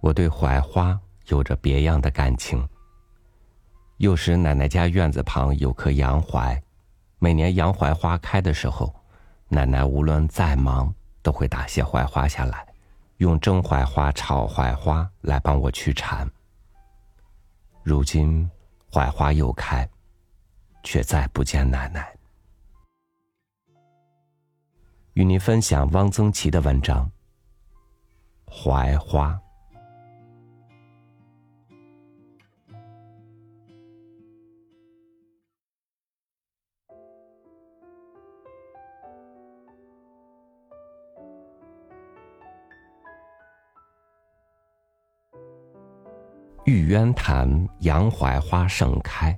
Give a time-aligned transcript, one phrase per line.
[0.00, 2.66] 我对槐花有着别样的感情。
[3.96, 6.62] 幼时奶奶家院子旁有棵洋槐，
[7.18, 8.94] 每年洋槐花开的时候，
[9.48, 12.64] 奶奶无论再忙，都会打些槐花下来，
[13.16, 16.30] 用蒸槐花、炒槐花来帮我驱馋。
[17.82, 18.48] 如今
[18.90, 19.88] 槐花又开，
[20.84, 22.14] 却再不见奶奶。
[25.14, 27.10] 与您分享汪曾祺的文章
[28.52, 29.32] 《槐花》。
[46.68, 49.34] 玉渊潭洋槐花盛开，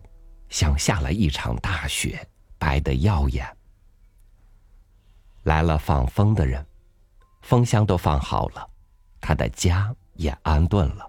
[0.49, 3.47] 像下了一场大雪，白得耀眼。
[5.45, 6.67] 来了放风的人，
[7.43, 8.69] 风箱都放好了，
[9.21, 11.09] 他的家也安顿了。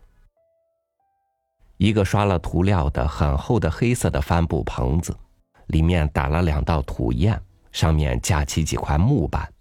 [1.77, 5.17] 一个刷了涂料的很厚的黑色的帆布棚子，
[5.66, 9.52] 里面打了两道土堰，上面架起几块木板，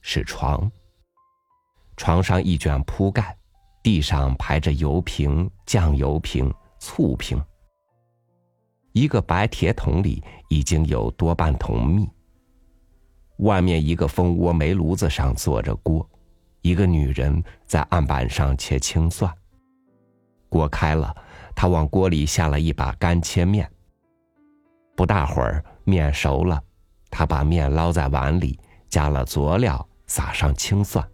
[0.00, 0.68] 是床。
[1.96, 3.36] 床上一卷铺盖。
[3.82, 7.42] 地上排着油瓶、酱油瓶、醋瓶。
[8.92, 12.08] 一个白铁桶里已经有多半桶蜜。
[13.38, 16.06] 外面一个蜂窝煤炉子上坐着锅，
[16.60, 19.32] 一个女人在案板上切青蒜。
[20.48, 21.14] 锅开了，
[21.54, 23.70] 她往锅里下了一把干切面。
[24.94, 26.60] 不大会儿，面熟了，
[27.10, 28.58] 她把面捞在碗里，
[28.90, 31.08] 加了佐料，撒上青蒜。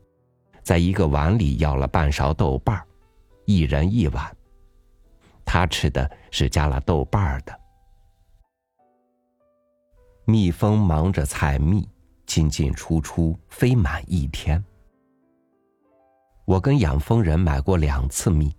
[0.67, 2.85] 在一个碗里舀了半勺豆瓣儿，
[3.45, 4.37] 一人一碗。
[5.45, 7.57] 他吃的是加了豆瓣儿的。
[10.25, 11.89] 蜜蜂忙着采蜜，
[12.27, 14.61] 进进出出，飞满一天。
[16.45, 18.53] 我跟养蜂人买过两次蜜，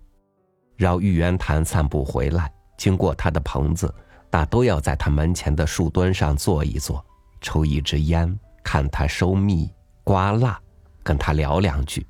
[0.77, 3.93] 绕玉渊潭散步回来，经过他的棚子，
[4.29, 7.05] 大都要在他门前的树墩上坐一坐，
[7.41, 9.69] 抽一支烟，看他收蜜、
[10.05, 10.57] 刮蜡。
[11.07, 12.05] 跟他聊两句，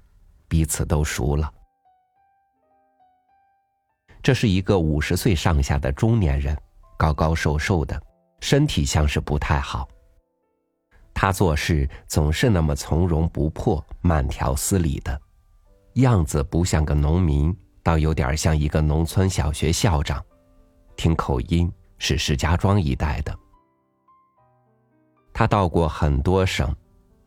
[0.47, 1.53] 彼此都熟了。
[4.23, 6.57] 这是一个五十岁上下的中年人，
[6.97, 8.01] 高高瘦瘦的，
[8.39, 9.87] 身体像是不太好。
[11.13, 15.21] 他做事总是那么从容不迫、慢条斯理的，
[15.93, 20.25] 样子不像个农民，倒有点像一个农村小学校长。
[20.95, 23.37] 听口音是石家庄一带的。
[25.31, 26.75] 他到过很多省，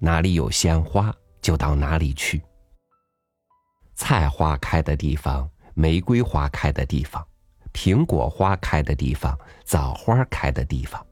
[0.00, 1.14] 哪里有鲜花？
[1.40, 2.42] 就到哪里去。
[3.94, 7.26] 菜花开的地方，玫瑰花开的地方，
[7.72, 11.06] 苹果花开的地方，枣花开的地方。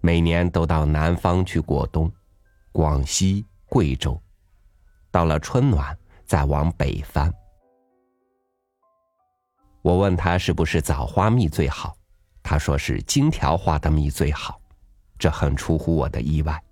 [0.00, 2.12] 每年都到南方去过冬，
[2.72, 4.20] 广西、贵州。
[5.10, 7.32] 到了春暖，再往北翻。
[9.80, 11.96] 我问他是不是枣花蜜最好，
[12.42, 14.60] 他说是金条花的蜜最好，
[15.18, 16.62] 这很出乎我的意外。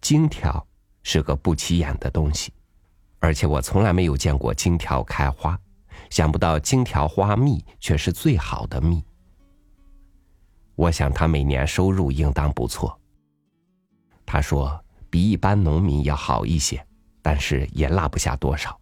[0.00, 0.66] 金条。
[1.02, 2.52] 是个不起眼的东西，
[3.18, 5.58] 而且我从来没有见过金条开花，
[6.10, 9.02] 想不到金条花蜜却是最好的蜜。
[10.74, 12.98] 我想他每年收入应当不错。
[14.24, 16.84] 他说比一般农民要好一些，
[17.20, 18.78] 但是也落不下多少。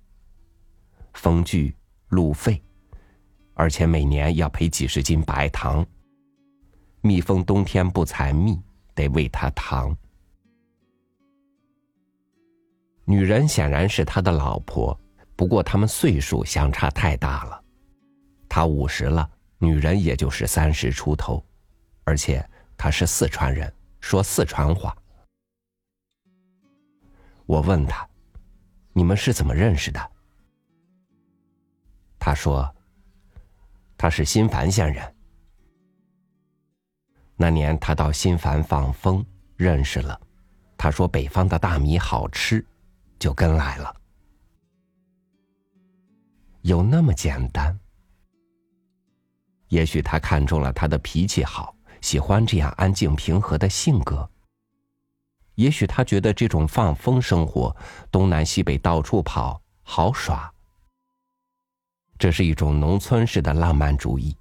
[1.15, 1.75] 风具、
[2.09, 2.63] 路费，
[3.55, 5.85] 而且每年要赔几十斤白糖。
[7.01, 8.61] 蜜蜂冬天不采蜜，
[8.95, 9.97] 得喂它糖。
[13.11, 14.97] 女人显然是他的老婆，
[15.35, 17.61] 不过他们岁数相差太大了，
[18.49, 19.29] 他五十了，
[19.59, 21.45] 女人也就是三十出头，
[22.05, 24.97] 而且他是四川人，说四川话。
[27.47, 28.09] 我问他
[28.95, 30.11] ：“你们是怎么认识的？”
[32.17, 32.73] 他说
[33.99, 35.15] ：“他是新繁县人，
[37.35, 39.27] 那年他到新繁放风，
[39.57, 40.21] 认识了。
[40.79, 42.65] 他说北方的大米好吃。”
[43.21, 43.95] 就跟来了，
[46.63, 47.79] 有那么简单？
[49.69, 54.29] 也许他看中了他的脾气好，喜欢这样安静平和的性格。
[55.55, 57.77] 也许他觉得这种放风生活，
[58.11, 60.51] 东南西北到处跑好耍。
[62.19, 64.35] 这是一种农村式的浪漫主义。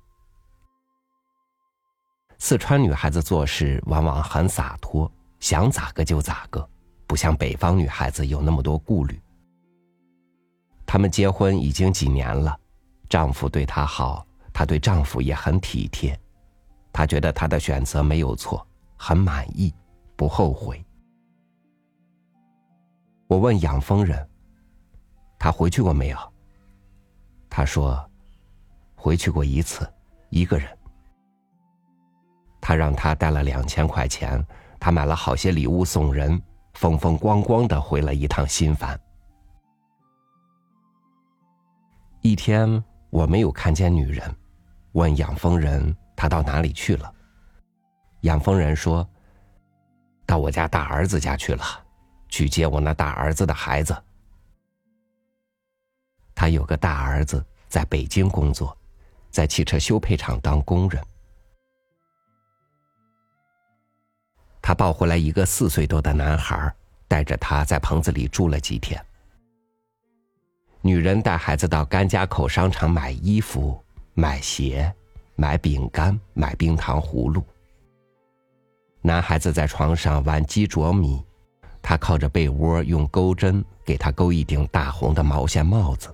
[2.38, 5.12] 四川女孩子做事往往很洒脱，
[5.42, 6.68] 想咋个就咋个。
[7.10, 9.20] 不像北方女孩子有那么多顾虑。
[10.86, 12.56] 他们结婚已经几年了，
[13.10, 14.24] 丈夫对她好，
[14.54, 16.16] 她对丈夫也很体贴，
[16.94, 18.64] 她觉得她的选择没有错，
[18.96, 19.74] 很满意，
[20.16, 20.86] 不后悔。
[23.26, 24.30] 我问养蜂人
[25.40, 26.18] ：“他回去过没有？
[27.50, 28.08] 他说，
[28.94, 29.92] 回去过一次，
[30.30, 30.70] 一个人。
[32.62, 34.46] 他让他带了两千块钱，
[34.80, 36.40] 他买了好些礼物送人，
[36.80, 38.98] 风风光光的回了一趟新繁。
[42.22, 44.34] 一天，我没有看见女人，
[44.94, 47.14] 问养蜂人她到哪里去了。
[48.22, 49.06] 养蜂人说
[50.26, 51.66] ：“到我家大儿子家去了，
[52.30, 53.94] 去接我那大儿子的孩子。
[56.34, 58.74] 他有个大儿子在北京工作，
[59.30, 61.04] 在汽车修配厂当工人。
[64.70, 66.72] 他抱回来一个四岁多的男孩，
[67.08, 69.04] 带着他在棚子里住了几天。”
[70.80, 73.84] 女人带孩子到甘家口商场买衣服、
[74.14, 74.94] 买鞋、
[75.36, 77.44] 买饼干、买冰糖葫芦。
[79.02, 81.20] 男孩子在床上玩鸡啄米，
[81.82, 86.14] 他靠着被窝用钩针给他钩一顶大红的毛线帽子。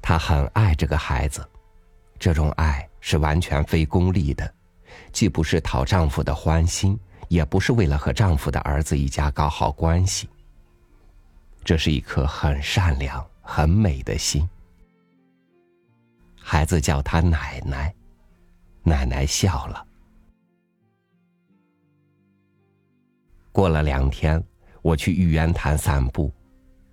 [0.00, 1.44] 他很爱这个孩子，
[2.16, 4.54] 这种爱是完全非功利的，
[5.12, 6.98] 既不是讨丈夫的欢心，
[7.28, 10.28] 也不是为了和丈夫的儿子一家搞好关系。
[11.64, 14.48] 这是一颗很善良、很美的心。
[16.40, 17.94] 孩子叫他奶奶，
[18.82, 19.84] 奶奶笑了。
[23.52, 24.42] 过了两天，
[24.80, 26.32] 我去玉渊潭散步，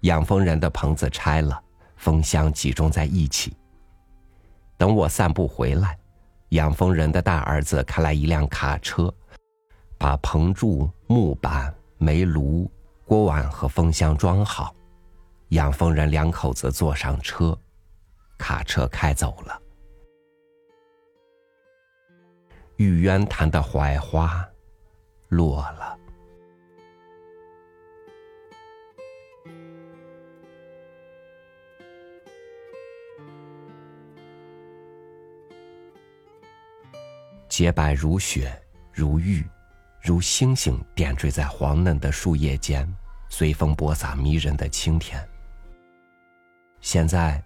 [0.01, 1.61] 养蜂人的棚子拆了，
[1.95, 3.55] 蜂箱集中在一起。
[4.75, 5.97] 等我散步回来，
[6.49, 9.13] 养蜂人的大儿子开来一辆卡车，
[9.97, 12.69] 把棚柱、木板、煤炉。
[13.07, 14.73] 锅碗和蜂箱装好，
[15.49, 17.55] 养蜂人两口子坐上车，
[18.35, 19.61] 卡车开走了。
[22.77, 24.43] 玉渊潭的槐花
[25.29, 25.95] 落了。
[37.55, 38.53] 洁白如雪，
[38.91, 39.41] 如玉。
[40.01, 42.85] 如星星点缀在黄嫩的树叶间，
[43.29, 45.25] 随风播撒迷人的清甜。
[46.81, 47.41] 现在，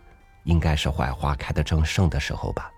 [0.46, 2.72] 应该是槐花开得正盛的时候吧？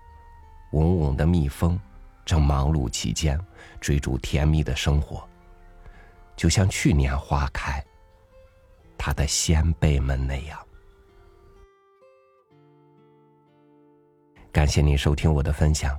[0.72, 1.80] 嗡嗡的蜜蜂
[2.22, 3.40] 正忙碌其间，
[3.80, 5.26] 追逐甜蜜的生活，
[6.36, 7.82] 就像去年花开，
[8.98, 10.62] 它的先辈们那样。
[14.52, 15.98] 感谢您收听我的分享，